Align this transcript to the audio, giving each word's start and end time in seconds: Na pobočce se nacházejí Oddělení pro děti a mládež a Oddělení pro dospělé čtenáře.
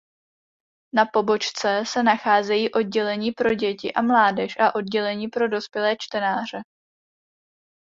Na 0.95 1.05
pobočce 1.05 1.81
se 1.85 2.03
nacházejí 2.03 2.71
Oddělení 2.71 3.31
pro 3.31 3.53
děti 3.55 3.93
a 3.93 4.01
mládež 4.01 4.59
a 4.59 4.75
Oddělení 4.75 5.27
pro 5.27 5.47
dospělé 5.47 5.95
čtenáře. 5.99 6.61